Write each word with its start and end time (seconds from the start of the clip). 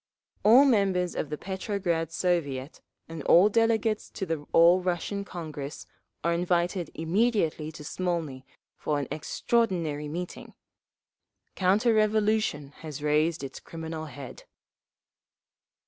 All 0.41 0.65
members 0.65 1.13
of 1.15 1.29
the 1.29 1.37
Petrograd 1.37 2.11
Soviet 2.11 2.81
and 3.07 3.21
all 3.25 3.49
delegates 3.49 4.09
to 4.09 4.25
the 4.25 4.47
All 4.51 4.81
Russian 4.81 5.23
Congress 5.23 5.85
are 6.23 6.33
invited 6.33 6.89
immediately 6.95 7.71
to 7.73 7.83
Smolny 7.83 8.43
for 8.75 8.97
an 8.97 9.07
extraordinary 9.11 10.07
meeting. 10.07 10.55
Counter 11.53 11.93
revolution 11.93 12.71
has 12.77 13.03
raised 13.03 13.43
its 13.43 13.59
criminal 13.59 14.05
head. 14.07 14.45